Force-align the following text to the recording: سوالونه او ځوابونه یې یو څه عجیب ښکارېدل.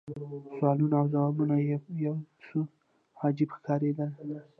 سوالونه 0.57 0.95
او 1.01 1.07
ځوابونه 1.13 1.55
یې 1.67 1.77
یو 2.05 2.17
څه 2.43 2.57
عجیب 3.25 3.49
ښکارېدل. 3.55 4.09